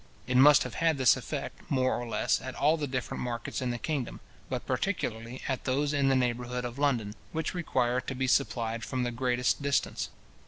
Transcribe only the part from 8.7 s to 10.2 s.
from the greatest distance.